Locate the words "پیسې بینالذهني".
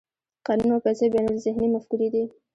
0.85-1.67